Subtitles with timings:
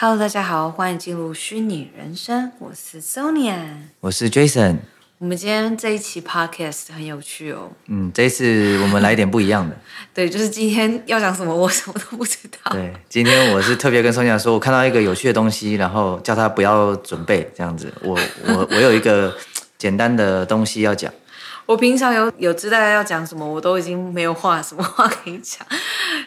[0.00, 3.56] Hello，大家好，欢迎进入虚拟人生，我是 Sonia，
[3.98, 4.76] 我是 Jason。
[5.18, 7.72] 我们今天这一期 Podcast 很有趣哦。
[7.88, 9.76] 嗯，这一次我们来点不一样的。
[10.14, 12.70] 对，就是今天要讲什么，我什么都不知道。
[12.70, 17.92] 对，今天我是特别跟 Sonia 说，我看到一个有趣的东西，然后叫他不要准备这样子。
[18.00, 19.36] 我我 我有一个
[19.76, 21.12] 简单的东西要讲。
[21.66, 25.66] 我平常有有知道要讲什么，我都已经没有话什么话可以讲。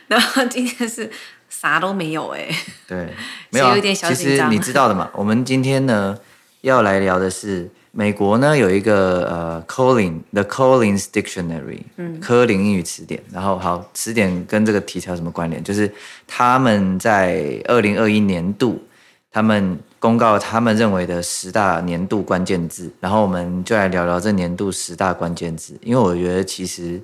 [0.07, 1.09] 然后今天是。
[1.51, 2.47] 啥都没有哎，
[2.87, 3.09] 对，
[3.51, 3.77] 没有、啊。
[3.81, 6.17] 其实你知道的嘛， 我们今天呢
[6.61, 13.21] 要来聊的是美国呢有一个呃 Collins The Collins Dictionary，嗯，科林英语词典。
[13.31, 15.61] 然后好，词典跟这个题材有什么关联？
[15.61, 15.91] 就是
[16.25, 18.81] 他们在二零二一年度，
[19.29, 22.89] 他们公告他们认为的十大年度关键字。
[23.01, 26.99] 然后我们就来聊聊这年度十大关键字，因为我觉得其实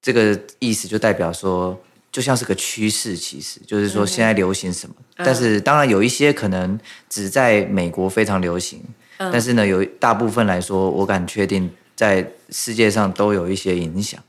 [0.00, 1.78] 这个意思就代表说。
[2.10, 4.94] 就像是个趋势，其实就是说现在流行什么。
[5.16, 8.82] 嗯、但是当然有一些可能只在美国非常流行，
[9.18, 14.20] 嗯、但是呢，有大部分来说，我敢确定在世界上都有一些影响。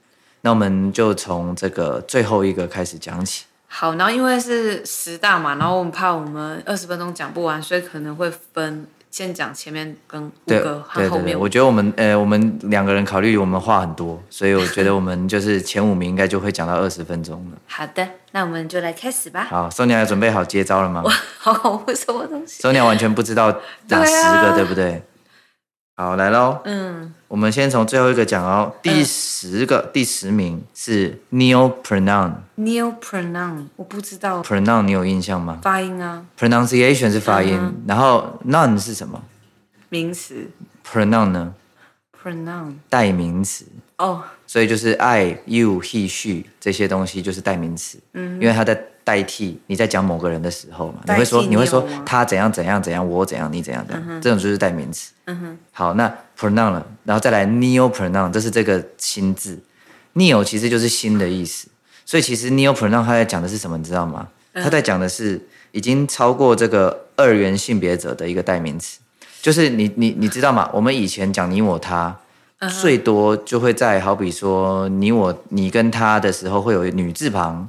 [0.42, 3.46] 那我们就从这个最后一个开始讲起。
[3.68, 8.86] 好，然后因为是十大嘛，然后我们怕我们二十分钟讲不完，所以可能会分。
[9.12, 11.38] 先讲前面跟五个和后面。
[11.38, 17.58] 我觉得我们呃，我们两个人考虑我们话很多，所以我觉得我们就是前五名应该就会讲到二十分钟了。
[17.68, 19.44] 好的，那我们就来开始吧。
[19.44, 21.02] 好，Sonia 准备好接招了吗？
[21.06, 23.52] 我好好问什么东西？Sonia 完全不知道
[23.90, 25.04] 哪十个，对，啊、对不对？
[25.98, 26.62] 好，来喽。
[26.64, 28.76] 嗯，我们先从最后一个讲哦。
[28.82, 32.34] 第十个，嗯、第十名是 Neopronoun。
[32.58, 34.44] Neopronoun，我不知道。
[34.44, 35.62] Pronoun 你有印象吗？
[35.64, 36.26] 发音啊。
[36.38, 39.24] Pronunciation 是发音，嗯、然后 noun 是什么？
[39.88, 40.46] 名词。
[40.86, 41.56] Pronoun 呢
[42.22, 42.74] ？Pronoun。
[42.90, 43.64] 代名词。
[43.96, 44.08] 哦。
[44.08, 44.20] Oh.
[44.46, 47.98] 所以就是 I、you、he、she 这些东西就是代名词。
[48.12, 48.42] 嗯。
[48.42, 48.78] 因为它在。
[49.12, 55.12] 代替你在讲某个人的时候嘛，你会说你会说他怎样怎样怎样，我怎样你怎样怎样，嗯、这种就是代名词。
[55.26, 55.58] 嗯哼。
[55.74, 56.08] 好，那
[56.40, 59.60] pronoun 了，然后再来 neopronoun，这是这个新字。
[60.14, 61.68] neo 其实就是新的意思，
[62.06, 64.26] 所以其实 neopronoun 他在讲的是什么，你知道吗？
[64.54, 69.00] 他在讲的是已经超过这个二元性别者的一个代名词，
[69.42, 70.70] 就是你你你知道吗？
[70.74, 72.18] 我们以前讲你我他，
[72.82, 77.68] 最多就会在好比说你我你跟他的时候会有女字旁。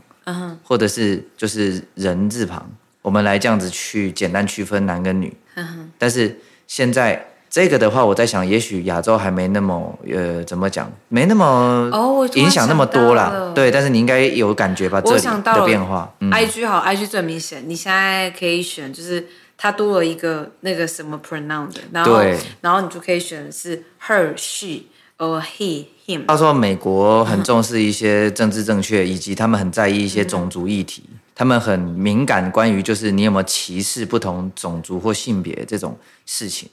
[0.62, 5.36] 或者是就是人字旁，我们来这样子去简单区分男跟女。
[5.54, 11.44] 嗯哼，但是现在这个的话，我在想，也许亚洲还没那么呃，怎么讲，没那么
[11.92, 13.30] 哦，影响那么多啦。
[13.34, 15.00] 哦、对，但是你应该有感觉吧？
[15.02, 16.10] 这里的变化。
[16.20, 17.62] 嗯、IG 好，IG 最明显。
[17.66, 19.26] 你现在可以选，就是
[19.58, 22.22] 它多了一个那个什么 pronoun 的，然后
[22.62, 24.84] 然后你就可以选的是 her、she
[25.18, 25.86] or he。
[26.26, 35.96] 他说，美国很重视一些政治正确，以及他们很在意一些种族议题，他们很敏感关于就是你有没有歧视不同种族或性别这种
[36.26, 36.68] 事情。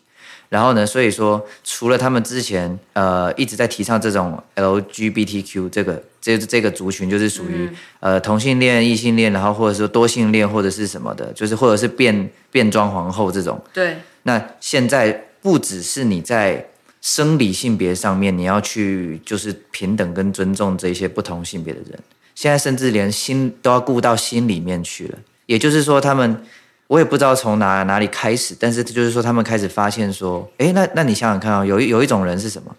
[0.49, 7.69] 然后呢，所以说除了他们之前呃一直在提倡这种 LGBTQ 这个这这个族群，就是属于
[7.99, 13.61] 呃同性恋、异性恋，然后或者说多性恋或者是什么的，就是或者是变变装皇后这种。
[13.71, 13.97] 对。
[14.23, 16.65] 那现在不只是你在。
[17.01, 21.99] 生理性别上面，你要去就是平等跟尊重这些不同性别的人。
[22.35, 25.17] 现在甚至连心都要顾到心里面去了。
[25.45, 26.43] 也就是说，他们
[26.87, 32.75] 我也不知道从哪哪里开始，但是就是说，他们开始发现说，诶，那那你想想看啊，有有一种人是什么？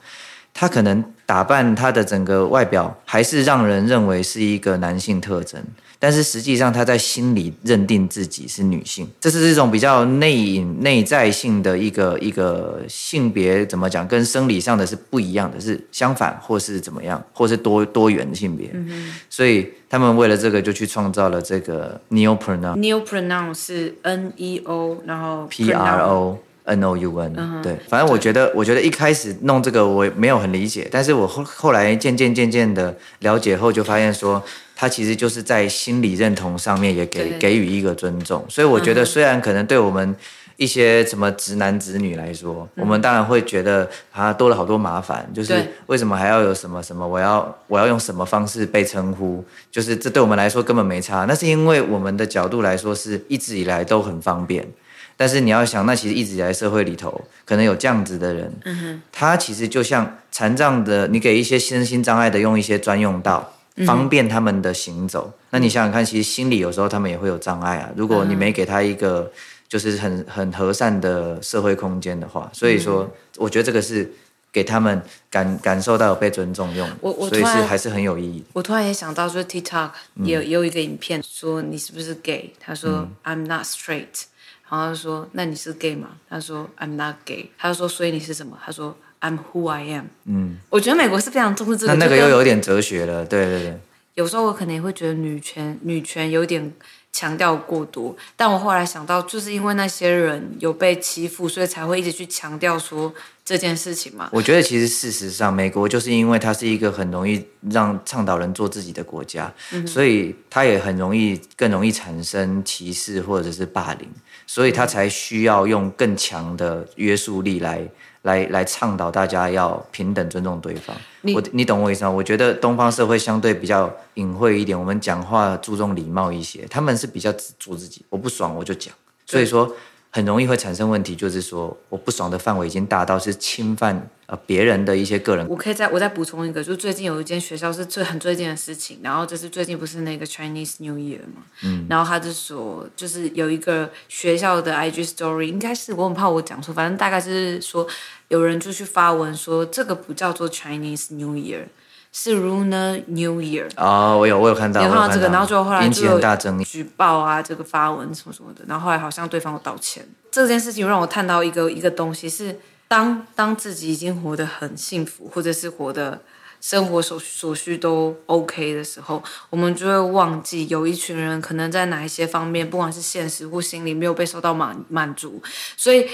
[0.52, 5.62] 他可能打扮他的整个外表，还是让人认为是一个男性特征。
[6.02, 14.08] 但是实际上，他在心里认定自己是女性，这是一种比较内隐、内在性的一个一个性别，怎么讲？
[14.08, 18.70] 跟生理上的是不一样的，是相反，或是怎么样，或是多多元性别。
[18.72, 19.12] 嗯哼。
[19.28, 22.78] 所以他们为了这个，就去创造了这个 Neopronoun。
[22.78, 27.34] Neopronoun 是 N E O，然后 P R O N O U N。
[27.36, 27.60] 嗯。
[27.62, 34.42] 对，反正我觉得，我觉得一开始弄这个我没有很理解，但是我后后来渐渐渐渐的了解后，就发现说。
[34.80, 37.38] 他其实就是在心理认同上面也给对。
[37.38, 40.16] 给予一个尊重，所以我觉得虽然可能对我们
[40.56, 45.52] 一些什么直男直女来说，嗯、我们当然会觉得啊多了好多麻烦，就是
[45.84, 51.26] 为什么还要有什么什么，我要我要用什么方式被称呼，就是这对我们来说根本没差。
[51.26, 54.66] 那是因为我们的角度来说是一直以来都很方便，
[55.14, 59.02] 但是你要想，那其实一直以来社会里头可能有这样子的人，嗯、哼。
[59.12, 63.52] 他其实就像残障的，你给一些身心障碍的用一些专用道。
[63.86, 65.32] 方便他们的行走。
[65.50, 67.90] 那你想想看，其实心里有时候他们也会有障碍啊。
[67.96, 69.30] 如果你没给他一个
[69.68, 74.10] 就是很很和善的社会空间的话，所以说，我觉得这个是
[74.52, 75.00] 给他们
[75.30, 76.88] 感感受到有被尊重用。
[77.00, 78.44] 我我所以是还是很有意义。
[78.52, 79.90] 我突然也想到，说 TikTok
[80.24, 82.52] 也有也有一个影片说你是不是 gay？
[82.58, 84.24] 他说 I'm not straight。
[84.68, 86.10] 然后他说那你是 gay 吗？
[86.28, 87.50] 他说 I'm not gay。
[87.58, 88.58] 他说所以你是什么？
[88.64, 90.06] 他说 I'm who I am。
[90.24, 91.94] 嗯，我觉得美国是非常重视这个。
[91.94, 93.80] 那那个又有点哲学了，对对对。
[94.14, 96.72] 有时候我可能也会觉得女权女权有点
[97.12, 103.14] 强调过多，但我后来想到，就是因为那些人有被欺负，所以才会一直去强调说
[103.44, 104.28] 这件事情嘛。
[104.32, 114.08] 我觉得其实事实上，美国就是因为它是一个很容易让倡导人做自己的国家，嗯、所以它也很容易更容易产生歧视或者是霸凌，
[114.46, 117.88] 所以它才需要用更强的约束力来。
[118.22, 122.10] 来来倡导大家要平等尊重对方，你我你懂我意思吗？
[122.10, 128.92] 我觉得东方社会相对比较隐晦一点，我们讲话注重礼貌一些，他们是比较只做自己，我不爽我就讲，
[129.26, 129.74] 所以说。
[130.10, 135.46] 很容易会产生问题，就是说我不爽的范围已经大到是侵犯呃别人的一些个人。
[135.48, 147.86] 我可以再我再补充一个，就最近有一间学校是最很最近的事情，然后就是最近不是那个 Chinese New Year 嘛，嗯，然后他就说就是有一个学校的 IG Story，应该是我很怕我讲错，反正大概是说
[148.28, 151.66] 有人就去发文说这个不叫做 Chinese New Year。
[152.12, 160.06] 是 Lunar New Year 哦，我有我有看到，有看到这个，然后就后来就大争议举报啊，这个发文什么什么的，然后后来好像对方有道歉。
[160.30, 162.58] 这件事情让我看到一个一个东西是，
[162.88, 166.20] 当当自己已经活得很幸福，或者是活得
[166.60, 175.40] 生活所所需都 OK 的时候，我们就会忘记有一群人可能在哪一些方面，不管是现实或心理没有被受到满满足，
[175.76, 176.08] 所以。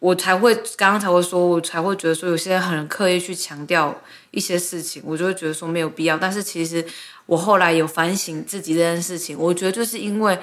[0.00, 3.94] 我才会刚刚才会说，我才会觉得说，有些人很刻意去强调
[4.30, 6.16] 一些事情，我就会觉得说没有必要。
[6.16, 6.84] 但是其实
[7.26, 10.38] 我后来有反省自己这件事情，我觉得就是因为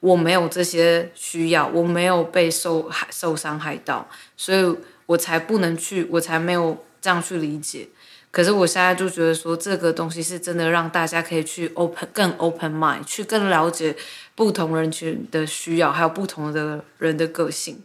[0.00, 4.76] 我没有这些需要，我没有被受害受伤害到，所以
[5.06, 7.88] 我才不能去，我才没有这样去理解。
[8.32, 13.96] 可是我现在就觉得说，这个东西是真的让大家可以去 open 更 open mind，去更了解
[14.36, 17.82] 不同人群的需要，还有不同的人的个性。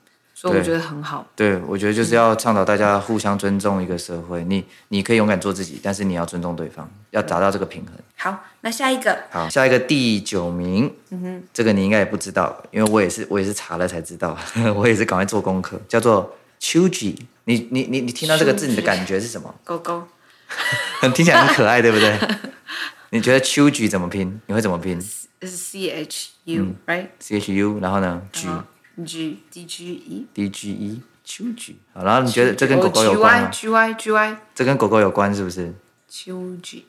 [0.50, 1.26] 所以我觉得很好。
[1.36, 4.44] 对，我觉得就是要倡导大家互相尊重一个社会。
[4.44, 7.94] 嗯、你你可以勇敢做自己，但是你要尊重对方，要达到这个平衡。
[8.16, 9.18] 好，那下一个。
[9.32, 10.94] 好，下一个第九名。
[11.10, 14.38] 嗯哼，这个你应该也不知道，因为我也是我也是查了才知道，
[14.76, 17.16] 我也是赶快做功课，叫做 Cheugy。
[17.46, 19.54] 你你你你听到这个字，你的感觉是什么？
[19.64, 20.08] 狗狗。
[21.16, 22.20] 听起来很可爱，对不对？
[23.10, 24.40] 你觉得 Cheugy 怎么拼？
[24.46, 25.02] 你会怎么拼？
[25.02, 28.48] 是 C H U，right？C H U，然后呢？G。
[29.04, 35.74] G D G E D G E Cheugy 好，然后你觉得这跟狗狗有关吗？G Y G Y 这跟狗狗有关是不是
[36.10, 36.84] ？Cheugy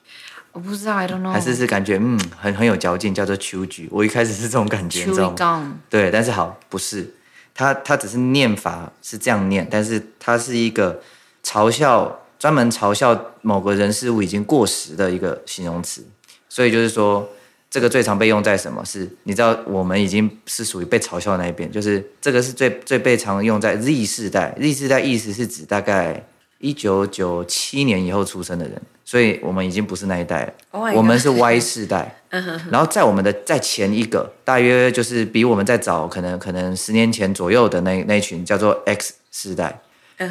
[0.53, 1.31] 我不知道，I don't know。
[1.33, 5.31] 还是是感觉嗯很很有嚼劲，叫做 Cheugy 我一开始是这种感觉，你知道
[5.61, 5.79] 吗？
[5.89, 7.15] 对，但是好不是，
[7.55, 11.01] 它它只是念法是这样念，但是它是一个
[11.43, 16.07] 嘲笑专门嘲笑某个人事物已经过时的一个形容词，
[16.49, 17.29] 所以就是说。
[17.69, 18.83] 这个最常被用在什么？
[18.85, 24.57] 是你知道我们已经是属于被嘲笑的那一边，就是这个是最最被常用在 Z 世代。
[24.59, 26.25] Z 世代意思是指大概
[26.59, 32.17] 一九九七年以后出生的人，所以我们已经不是那一代了，oh、我们是 Y 世代。
[32.71, 39.81] 然后在我们的在前一个，大约就是比我们再早，可能可能十年前左右的那那群叫做 X 世代。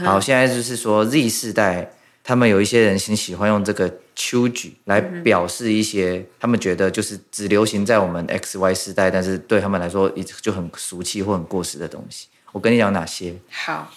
[0.04, 1.92] 好，现在就是说 Z 世代。
[2.28, 10.10] 他们有一些人很喜欢用这个 Cheugy 来表示一些他们觉得就是只流行在我们 X Y 世代，但是对他们来说
[10.41, 12.27] 就很俗气或很过时的东西。
[12.53, 13.36] 我跟你讲哪些？
[13.51, 13.91] 好，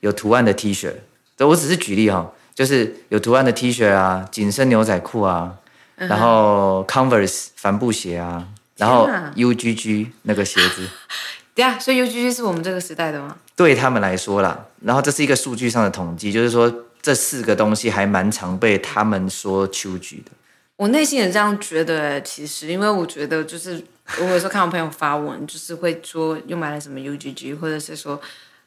[0.00, 0.92] 有图案的 T 恤，
[1.36, 5.56] 这我只是举例哈，就是有图案的 T 恤啊，紧身牛仔裤啊，
[5.96, 10.86] 然后 Converse 帆布鞋啊，然后 UGG 那个鞋子。
[11.54, 13.36] 对啊，所以 UGG 是我们这个时代的吗？
[13.56, 16.70] 对他们来说啦，然后这是一个数据上的统计，就是说。
[17.02, 20.30] 这四个东西还蛮常被他们说 Cheugy 的，
[20.76, 22.20] 我内心也这样觉得。
[22.22, 23.82] 其实，因为我觉得，就是
[24.20, 28.20] 我有时候看我朋友发文，就是会说又买了什么 UGG，或者是说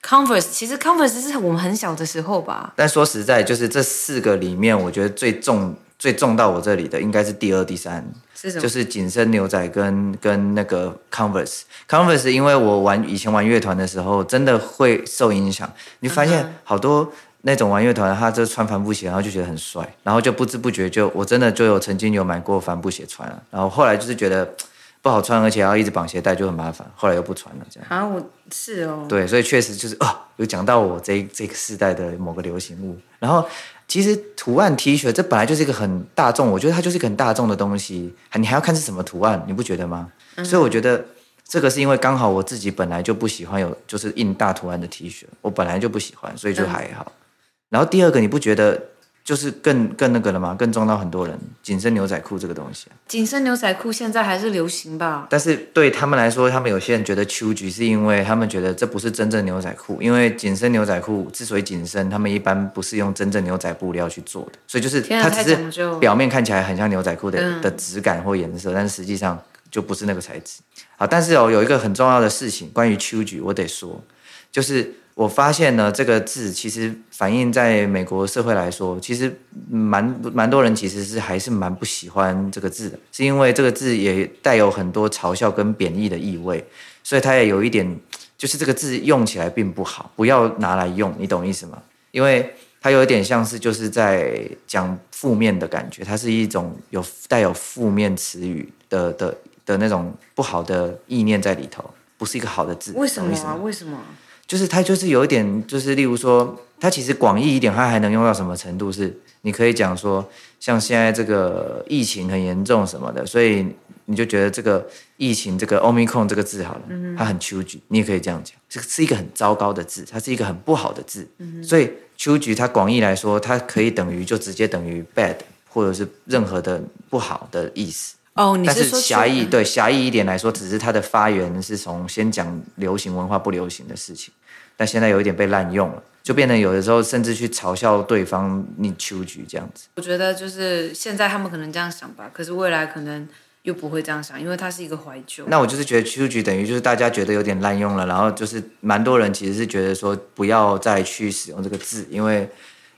[0.04, 0.50] Converse。
[0.52, 2.74] 其实 Converse 是我们很小的时候吧。
[2.76, 8.52] 但说实在，就是这四个里面，我觉得最重、最重到我这里的，应该是第二、第三，是？
[8.60, 11.62] 就是紧身牛仔跟跟那个 Converse。
[11.88, 15.72] Converse，因为我玩以前玩乐团的时候，真的会受影响。
[16.02, 17.14] 你发现好多。
[17.48, 24.52] 那种玩乐团，他就穿帆布鞋，然后就觉得很帅，然后就不知不觉就我真的就有曾经有买过帆布鞋穿了，然后后来就是觉得
[25.00, 27.88] 不好穿，而且要一直绑鞋带就很麻烦，后来又不穿了这样。
[27.88, 28.20] 啊，我
[28.52, 29.06] 是哦。
[29.08, 32.98] 对，所以确实就是哦，有讲到我这这个世代的某个流行物。
[33.20, 33.48] 然后
[33.88, 40.12] 其实图案 T 恤这本来就是一个很大众，我觉得它就是一个很大众的东西，你还要看是什么图案，你不觉得吗？
[40.38, 41.06] 嗯、所以我觉得
[41.48, 47.06] 这个是因为刚好我自己本来就不喜欢有就是印大图案的 T 恤，我本来就不喜欢，所以就还好。
[47.08, 47.22] 嗯
[47.70, 48.82] 然后第二个，你不觉得
[49.24, 51.38] 就是更更那个了吗，更撞到很多人。
[51.64, 55.26] 紧身牛仔裤这个东西，紧身牛仔裤现在还是流行吧？
[55.32, 69.42] 但是对他们来说，他们有些人觉得秋菊是因为他们觉得这不是真正牛仔裤，因为紧身牛仔裤之所以紧身，他们一般不是用真正牛仔布料去做的，所以就是它只是表面看起来很像牛仔裤的、嗯、的质感或颜色，但是实际上
[69.72, 70.62] 就不是那个材质。
[70.98, 74.04] 好，但是哦，有一个很重要的事情关于秋菊，我得说，
[74.52, 74.94] 就是。
[75.16, 79.34] 我发现呢，这个字其实反映在美国社会来说，其实
[79.70, 80.04] 蛮
[80.34, 86.64] 蛮多人其实是还是蛮不喜欢这个字的，是因为这个字也带有很多嘲笑跟贬义的意味，
[87.02, 87.98] 所以它也有一点，
[88.38, 91.82] 就是这个字用起来并不好，不要拿来用，你懂意思吗？
[92.12, 99.34] 因为它有一点像是就是在讲负面的感觉，它是一种有带有负面词语的的
[99.66, 102.92] 的那种不好的意念在里头，不是一个好的字。
[102.98, 103.30] 为什么？
[103.64, 103.98] 为什么？
[104.48, 108.92] 就是它，就是有一点，就是例如说，它其实广义一点，它还能用到什么程度？
[108.92, 110.28] 是你可以讲说，
[110.60, 113.66] 像现在这个疫情很严重什么的，所以
[114.06, 114.88] 你就觉得这个
[115.18, 116.82] 疫情这个 Omicron 这个字好了，
[117.18, 121.28] 它很秋菊，你也可以这样讲，这个是一个很糟糕的字，它是一个很不好的字，
[121.64, 125.36] 所以秋菊它广义来说，它可以等于就直接等于 bad，
[125.70, 128.15] 或者是任何的不好的意思。
[128.36, 129.46] 哦，你是说狭义？
[129.46, 134.34] 对，狭义一点来说，只是它的发源是从先讲流行文化不流行的事情，
[134.76, 139.88] 但现在有一点被滥用了，就变得有的时候甚至去嘲笑对方，你秋菊这样子。
[139.96, 143.26] 我觉得就是现在他们可能这样想吧，可是未来可能
[143.62, 145.46] 又不会这样想，因为它是一个怀旧。
[145.48, 152.50] 那我就是觉得秋菊等于就是大家觉得有点滥用了，然后就是蛮多人其实是觉得说不要再去使用这个字，因为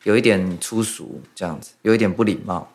[0.02, 2.68] 有一点粗俗这样子，有一点不礼貌。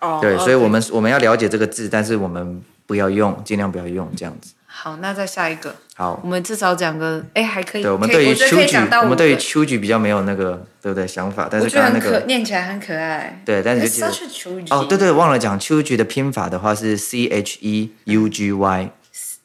[0.00, 4.52] Oh, 对所以我们我们要了解这个字，但是我们不要用，尽量不要用这样子。
[4.66, 5.74] 好，那再下一个。
[5.94, 7.82] 好，我们至少讲个，哎，还可以。
[7.82, 11.06] 对，我们对于秋菊，我们对于秋菊比较没有那个，对不对？
[11.06, 13.40] 想法，但是刚刚那个念起来很可爱。
[13.46, 14.04] 对，但是就
[14.70, 18.90] 哦，对对，忘了讲秋菊的拼法的话是 C H E U G Y。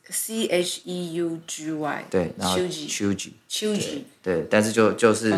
[0.10, 2.06] C H E U G Y。
[2.10, 4.06] 对，然后秋菊，秋菊，秋菊。
[4.24, 5.30] 对，但是就就是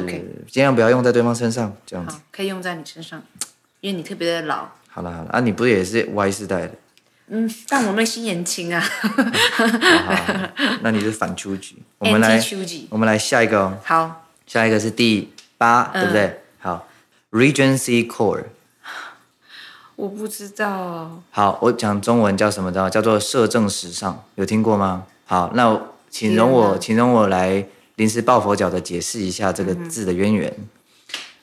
[0.48, 2.15] 尽量不要用在对方身上，这样子。
[2.32, 3.22] 可以用在你身上，
[3.82, 4.70] 因为你特别的老。
[4.93, 6.71] 好了好了啊，你不是也是 Y 世代的？
[7.27, 8.81] 嗯，但我们心年轻啊。
[8.81, 10.50] 好好好，
[10.81, 11.77] 那你是反秋菊。
[11.98, 12.43] 我们来，
[12.89, 13.77] 我们来下一个哦。
[13.86, 16.41] 好，下一个是第八，对不对？
[16.60, 16.86] 好
[17.31, 18.43] ，Regency Core。
[19.95, 21.24] 我不知道。
[21.31, 22.89] 好，我讲中文叫什么的？
[22.89, 25.05] 叫做摄政时尚，有听过吗？
[25.25, 30.53] 好，那请容我，请容我来临时抱佛脚的解释一下这个字的渊源。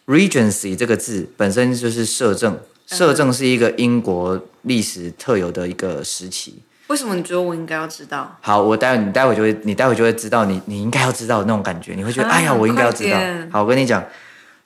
[0.06, 2.60] Regency 这个字本身就是摄政。
[2.88, 6.58] 摄政是一个英国历史特有的一个时期。
[6.86, 8.34] 为什么你觉得我应该要知道？
[8.40, 13.18] 好，我待会你待会就会你待会就会知道你你应该要知道的那种感觉，你会觉得、啊、哎呀，我应该要知道。
[13.50, 14.02] 好，我跟你讲，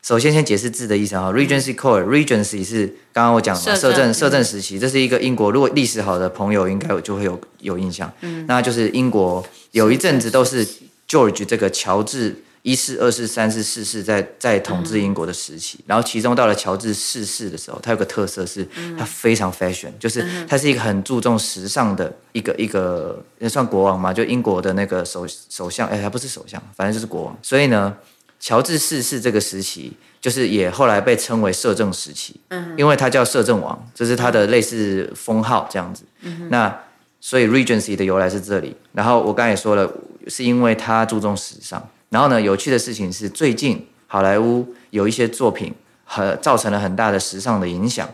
[0.02, 1.32] 首先先解释字的意思哈。
[1.32, 8.12] Regency Court，Regency 是刚刚我讲的摄政摄政时期，这是一个英国如果历史好的朋友应该就会有有印象。
[8.20, 10.64] 嗯，那就是英国有一阵子都是
[11.08, 12.36] George 这个乔治。
[12.62, 18.66] 一世、二世、三世、四世在在统治英国的时期，嗯、然后其中到了乔治四世的时候，他有个特色是，
[18.96, 27.36] 他非常 fashion，、嗯、就是他是一个很注重时尚的一个一个，也算国王嘛，就英国的那个首首相，哎，他不是首相，反正就是国王。
[27.42, 27.96] 所以呢，
[28.38, 36.04] 乔治四世这个时期，就是也后来被称为摄政时期，嗯，因为他叫摄政王，这是他的类似封号这样子。
[36.20, 36.72] 嗯、那
[37.20, 38.76] 所以 Regency 的由来是这里。
[38.92, 39.92] 然后我刚才也说了，
[40.28, 41.84] 是因为他注重时尚。
[42.12, 45.72] 然后呢，有趣的事情是，最近好莱坞有一些作品，
[46.04, 48.06] 很造成了很大的时尚的影响。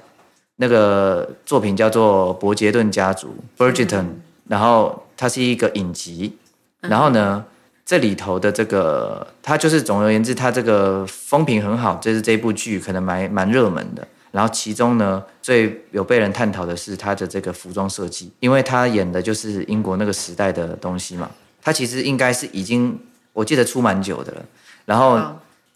[0.61, 4.07] 那个作品叫做《伯杰顿家族》（Bridgerton），
[4.47, 6.39] 然后它是一个影集。
[6.79, 7.45] 然后呢，
[7.85, 14.07] 这里头的这个，它就是总而言之，它这个风评很好，这是这部剧可能蛮蛮热门的。
[14.31, 21.29] 然后其中呢，最有被人探讨的是它的这个服装设计，因为他演的就是英国那个时代的东西嘛。
[21.61, 22.97] 他其实应该是已经。
[23.33, 24.43] 我记得出蛮久的了，
[24.85, 25.21] 然后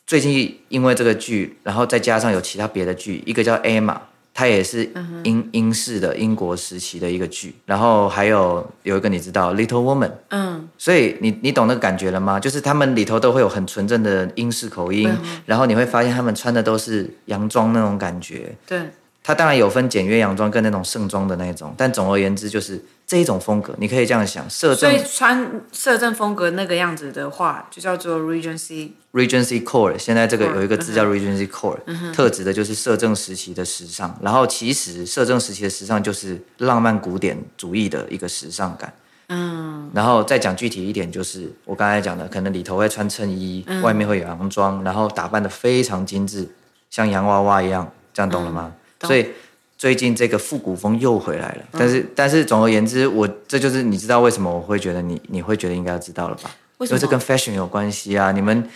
[0.06, 3.94] 最近因为这个剧，然后再加上有其他别的剧，一个叫《Emma》，
[4.35, 4.90] 它也是
[5.25, 12.40] 英英式的英国时期的一个剧，然后还有有一个你知道《Little Woman》，嗯，所以你你懂那个感觉了吗？
[12.40, 15.14] 就是他们里头都会有很纯正的英式口音，
[15.47, 18.90] 然后你会发现他们穿的都是洋装那种感觉，对，
[19.23, 22.83] 它当然有分简约洋装跟那种盛装的那种，但总而言之就是。
[23.05, 29.99] 这一种风格，你可以这样想，摄政，所以穿摄政风格那个样子的话，就叫做 Regency Regency Core。
[29.99, 34.19] 现在这个有一个字叫 Regency Core，、嗯、特指的就是摄政时期的时尚。
[34.23, 38.91] 然后其实摄政时期的时尚就是浪漫古典主义的一个时尚感。
[39.29, 46.49] 嗯，然后再讲具体一点，就是我刚才讲的，可能里头会穿衬衣，嗯、外面会有洋装，然后打扮的非常精致，
[46.88, 47.93] 像洋娃娃一样。
[48.14, 48.73] 这样懂了吗？
[48.73, 49.28] 嗯、所以
[49.76, 51.62] 最近这个复古风又回来了。
[51.73, 56.50] 嗯、但是但是总而言之，我这就是你知道为什么我会觉得你你会觉得应该要知道了吧？
[56.78, 56.99] 为什么？
[56.99, 58.32] 因为这跟 fashion 有关系啊！
[58.32, 58.68] 你们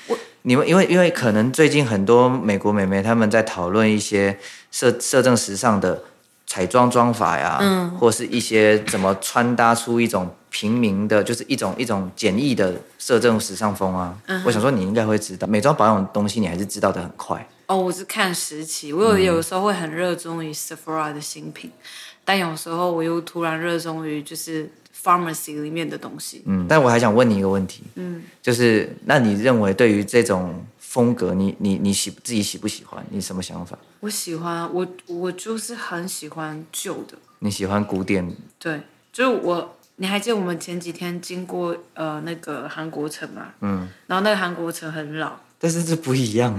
[0.43, 4.39] 你们因为因为可能最近很多美国美眉他们在讨论一些
[4.71, 6.03] 摄摄政时尚的。
[6.49, 14.17] 彩妆妆法呀，嗯，或是一些怎么穿搭出一种平民的，就是一种一种简易的摄政时尚风啊。
[14.27, 17.45] 嗯、哼我想说你应该会知道，美妆保养的东西你还是知道的很快。
[17.67, 21.83] 哦，我是看时期，我有有时候会很热衷于 Sephora 的新品，嗯、
[22.25, 24.71] 但有时候我又突然热衷于就是
[25.03, 26.43] Pharmacy 里面的东西。
[26.47, 33.05] 嗯，但我还想问你一个问题，嗯，就是那你认为对于这种风格，你你你喜自己喜不喜欢？
[33.11, 33.77] 你什么想法？
[34.01, 37.19] 我喜欢，我我就是很喜欢旧的。
[37.41, 38.35] 你喜欢古典？
[38.59, 38.81] 对，
[39.13, 39.73] 就是我。
[39.99, 43.47] 你还记得我们前几天经过呃那个韩国城吗？
[43.63, 43.89] 嗯。
[44.07, 46.55] 然后那个韩国城很老，但是这不一样。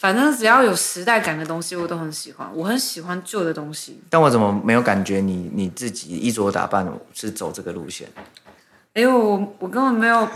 [0.00, 2.48] 反正只要有时代感的东西，我都很喜欢。
[2.54, 4.00] 我很喜欢旧的东西。
[4.08, 8.08] 但我怎么没有感觉你你自己衣着打扮是走这个路线？
[8.94, 10.26] 哎呦，我我根本没有，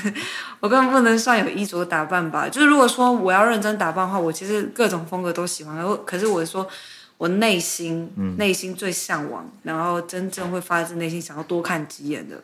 [0.60, 2.48] 我根本不能算有衣着打扮吧。
[2.48, 5.76] 就是如果说我要认真打扮的话，我其实各种风格都喜欢。
[6.06, 6.66] 可是我说
[7.18, 12.42] 我内心，嗯，内心最向往，然后真正会发自内心想要多看几眼的，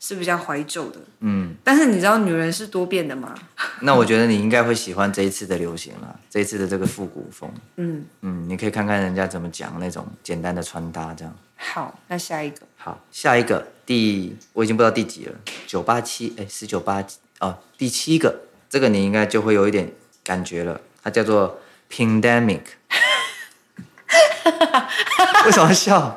[0.00, 1.00] 是比较怀旧的。
[1.20, 3.34] 嗯，但是你知道女人是多变的吗？
[3.82, 7.50] 那我觉得你应该会喜欢这一次的流行了，这一次的这个复古风。
[7.76, 11.34] 嗯嗯，你可以看看人家怎么讲那种简单的穿搭，这样。
[11.56, 12.60] 好，那下一个。
[12.76, 15.34] 好，下一个第我已经不知道第几了，
[15.66, 17.04] 九八七哎，十九八
[17.40, 22.60] 哦，第七个，这个你应该就会有一点感觉了，它叫做 Pandemic。
[25.44, 26.16] 为什么笑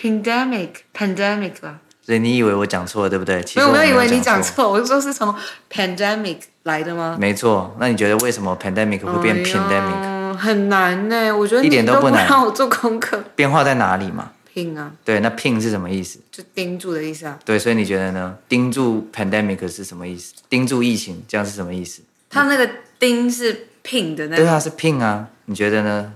[0.00, 1.80] ？Pandemic，Pandemic 吧。
[2.04, 3.42] 所以你以为我讲错了，对不对？
[3.44, 5.32] 其实我没有，以为你讲错，我就说是从
[5.70, 7.16] Pandemic 来的吗？
[7.20, 7.76] 没错。
[7.78, 10.34] 那你觉得为什么 Pandemic 会变 Pandemic？
[10.34, 12.26] 很难呢，我觉得一点都不难。
[12.26, 16.18] 让我做功课，变化在哪里嘛？pin 啊，对，那 pin 是什么意思？
[16.32, 17.38] 就盯住的意思啊。
[17.44, 18.36] 对，所以你觉得呢？
[18.48, 20.34] 盯住 pandemic 是什么意思？
[20.48, 22.02] 盯住疫情，这样是什么意思？
[22.28, 25.28] 它那个盯是 pin 的那个，对啊，是 pin 啊。
[25.44, 26.12] 你觉得呢？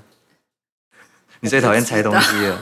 [1.46, 2.58] 你最讨厌猜东西了。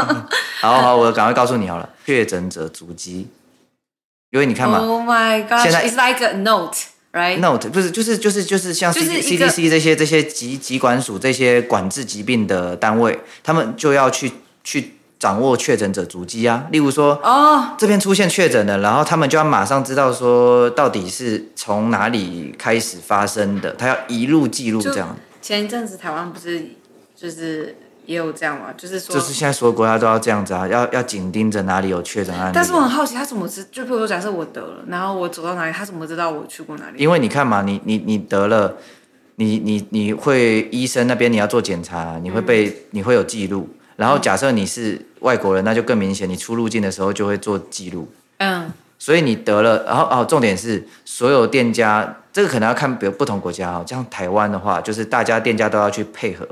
[0.60, 1.88] 好好，我赶快告诉你好了。
[2.04, 3.28] 确诊者足迹，
[4.30, 6.76] 因为你看嘛，Oh my God，现在 It's like a note。
[7.12, 7.38] Right?
[7.38, 14.30] Note 不是就是就是就是像 C C D C 这些这些疾疾管署这些管制疾病的单位，他们就要去
[14.62, 16.66] 去掌握确诊者足迹啊。
[16.70, 17.78] 例如说，哦，oh.
[17.78, 25.16] 这边出现确诊的，然后他们就要马上知道说到底是从哪里开始发生的，他要一路记录这样。
[25.40, 26.66] 前一阵子台湾不是
[27.16, 27.78] 就是。
[28.06, 32.52] 也有这样嘛，就是说，就是现在所有国家都要这样子啊，要要紧盯着哪里有确诊案例。
[32.54, 33.64] 但是我很好奇，他怎么知？
[33.70, 36.98] 就比如说，假设我得了，然后我走到哪里，他怎么知道我去过哪里？
[36.98, 38.74] 因为你看嘛，你你你得了，
[39.36, 43.68] 你你你会医生那边你要做检查，你会被、嗯、你会有记录。
[43.96, 48.08] 然后假设你是外国人，那就更明显，你出入境的时候就会做记录。
[48.38, 48.72] 嗯。
[48.98, 56.48] 所以你得了，然后哦，重点是所有店家，这个可能要看比如不同国家哦，像台湾的话，就是大家店家都要去配合。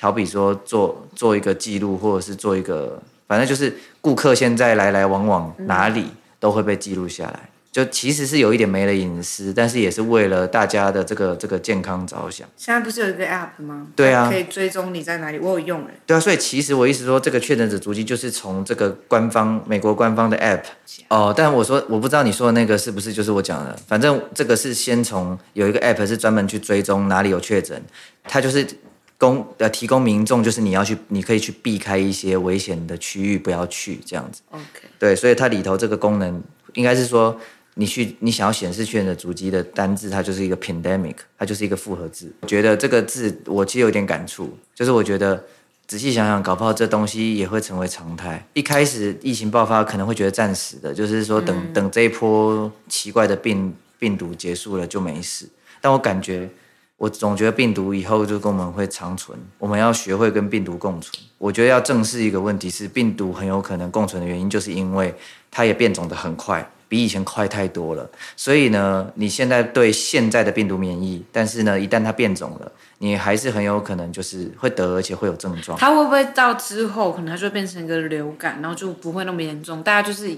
[0.00, 6.06] 好比说做做一个记录，或者是做一个，反正就是顾客现在来来往往哪里
[6.38, 7.48] 都会被记录下来。
[7.72, 12.46] 就其实是有一点没了隐私，但是也是为了大家的这个这个健康着想。
[12.56, 13.88] 现在不是有一个 app 吗？
[13.96, 15.40] 对啊，可以追踪你在哪里。
[15.40, 15.94] 我有用哎。
[16.06, 20.62] 对啊，所以其实我意思说，这个确诊者足迹就是从这个官方美国官方的 app
[21.08, 21.34] 哦。
[21.36, 27.82] 但我说我不知道你说的那个是不是就是我讲的，反正这个是先从有一个 app 是专门去追踪哪里有确诊，
[28.24, 28.64] 它就是。
[29.16, 34.42] 供呃提供民众就是你要去，你可以去避开一些危险的区域，不要去这样子。
[34.50, 34.64] OK，
[34.98, 36.42] 对，所以它里头这个功能
[36.74, 37.38] 应该是说，
[37.74, 42.30] 你去你想要显示确诊的足迹的单字，它就是一个 pandemic，它就是一个复合字。
[42.40, 45.42] 我觉得这个字我其实有点感触，就是我觉得
[45.86, 48.44] 仔细想想，搞不好这东西也会成为常态。
[48.52, 55.48] 一开始疫情爆发可能会觉得暂时的，就是说等、嗯、等这一波奇怪的病病毒结束了就没事，
[55.80, 56.50] 但我感觉。
[56.96, 61.12] 我总觉得病毒以后就跟我们会长存，我们要学会跟病毒共存。
[61.38, 65.14] 我觉得要正视一个问题是，病毒很有可能共存的原因，就是因为
[65.50, 68.08] 它也变种得很快，比以前快太多了。
[68.36, 75.76] 所以呢，你现在对现在的病毒免疫，但是呢，一旦它变种了，你还是很有可能就是会得，而且会有症状。
[75.76, 79.82] 它会不会到之后，可能它就变成一个流感，然后就不会那么严重？
[79.82, 80.34] 大家就是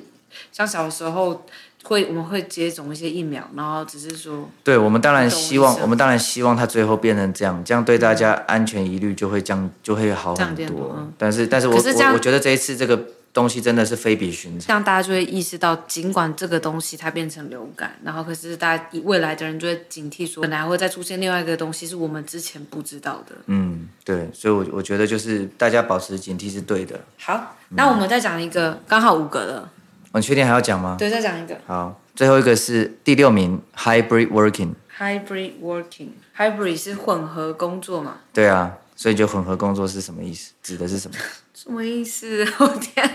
[0.52, 1.44] 像小时候。
[1.84, 11.08] 会，我们会接种一些疫苗，然后只是说，对，我们当然希望，我们当然希望它最后变成这样，这样对大家安全疑虑就会降，就会好很多。
[11.16, 13.00] 但是，但是我我我觉得这一次这个
[13.32, 23.36] 东西真的是非比寻常，这样大家就会意识到，尽管这个东西它变成流感，然后可是大家未来的人就会警惕说，本来会再出现另外一个东西是我们之前不知道的。
[23.46, 26.98] 嗯，对，所以我，我我觉得就是大家保持警惕是对的。
[27.20, 29.70] 好，那我们再讲一个，嗯、刚好五个了。
[30.16, 30.96] 我确定还要讲吗？
[30.98, 31.54] 对，再讲一个。
[31.66, 34.70] 好，最后一个是第六名，hybrid working。
[34.98, 38.14] hybrid working，hybrid 是混合工作嘛？
[38.32, 40.52] 对啊，所以就混合工作是什么意思？
[40.62, 41.16] 指的是什么？
[41.52, 42.46] 什么意思？
[42.56, 43.14] 我天，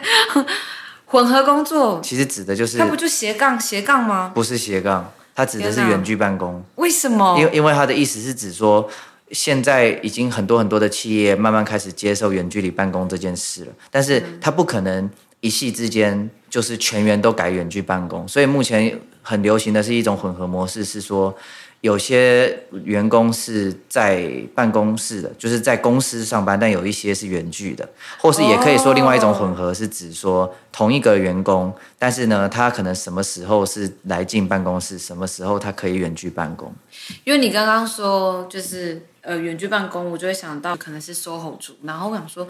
[1.05, 4.31] 混合工作其实指的就是，它不就斜杠斜杠吗？
[4.35, 6.63] 不是斜杠，它指的是远距办公。
[6.75, 7.35] 为什么？
[7.39, 8.87] 因为因为它的意思是指说，
[9.31, 15.09] 现在已经很多很多的企业慢慢开始接受远距离办公这件事了，但是它不可能
[15.41, 21.35] 一夕之间就是全员都改远距办公，所以目前很流行的是一种混合模式，是说。
[21.81, 36.71] 有些员工是在办公室的，就是在公司上班，但有一些是远距的，或是也可以说另外一种混合，是指说同一个员工，但是呢，他可能什么时候是来进办公室，什么时候他可以远距办公。
[37.23, 42.47] 因为你刚刚说就是呃远距办公，我就会想到可能是 SOHO 族，然后我想说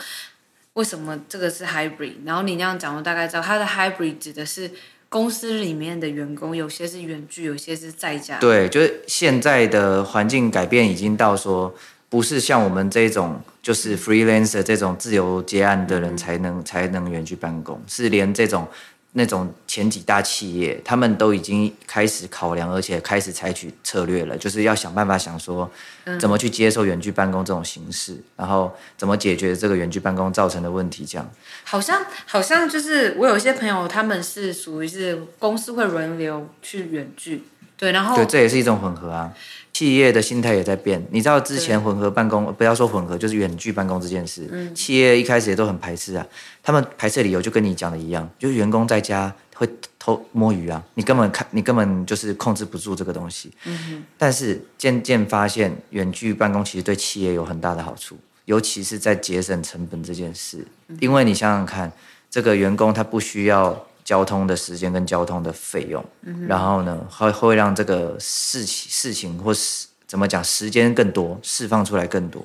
[0.73, 4.71] 为什么这个是 hybrid，然后你那样讲，我大概知道它的 hybrid 指的是。
[5.11, 8.39] 公司里面的员工有些是远距，有些是在家。
[8.39, 11.75] 对，就是现在的环境改变已经到说，
[12.07, 18.65] 不是像我们这种就是 freelancer 这种自由接案的人才能、嗯、才能远距办公，是连这种。
[19.13, 25.69] 那种前几大企业，他们都已经开始考量，而且开始采取策略了，就是要想办法想说，
[26.17, 31.05] 怎么去接受远距办公这种形式，嗯、然后怎么解决这个远距办公造成的问题。
[31.05, 31.29] 这样，
[31.65, 37.43] 好像好像就是我有一些朋友，他们是属于是公司会轮流去远距，
[37.81, 39.33] 对，然后对，这也是一种混合啊。
[39.73, 46.23] 企业的心态也在变，你知道之前混合办公，不要说混合，就是远距办公这件事，嗯、企业一开始也都很排斥啊。
[46.61, 49.67] 他们排斥的理由就跟你讲的一样，就是员工在家会
[49.97, 53.51] 偷摸鱼啊，你根本看，你根本就是控制不住这个东西。
[53.65, 58.15] 嗯、哼但是渐渐发现，远距办公其实对企业有很大的好处，
[58.45, 60.63] 尤其是在节省成本这件事。
[60.99, 61.91] 因为你想想看，
[62.29, 63.87] 这个员工他不需要。
[64.11, 72.43] 交通的时间跟交通的费用，嗯、然后呢，会会让这个事情事情或是怎么讲，时间更多，释放出来更多。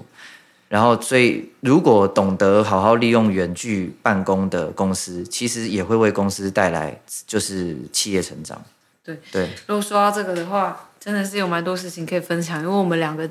[0.69, 8.63] 然后，所以如果懂得好好利用远距办公的公司，其实也会为公司带来就是企业成长。
[9.03, 13.29] 对对，对如果说到这个的话，真的是有蛮多事情可以分享，因为我们两个。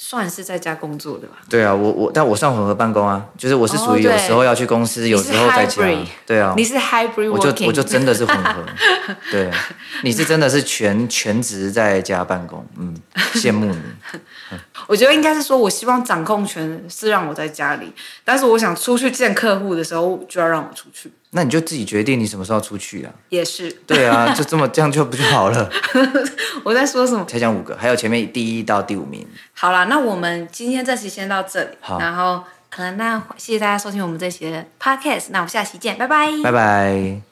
[0.00, 1.38] 算是在家工作的吧？
[1.50, 5.82] 对啊，我我但我算混合办公啊，就是我是属于有时候要去公司，有时候在家。
[6.24, 8.64] 对啊，你是 hybrid，我就我就真的是混合。
[9.32, 9.50] 对，
[10.04, 12.94] 你是真的是全全职在家办公，嗯，
[13.34, 13.82] 羡慕你。
[14.86, 17.92] 我觉得应该是说，我希望掌控权是让我在家里，
[18.24, 21.10] 但是我想出去见客户的时候，就要让我出去。
[21.30, 23.12] 那你就自己决定你什么时候出去啊。
[23.28, 23.70] 也是。
[23.86, 25.70] 对啊就这么这样就不就好了。
[26.64, 27.24] 我在说什么？
[27.26, 29.26] 才讲五个还有前面第一到第五名。
[29.52, 31.98] 好啦那我们今天这期先到这里好。
[31.98, 36.28] 然后可能那谢谢大家收听我们这期的 podcast 那我们下期见拜拜。
[36.42, 37.22] 拜拜。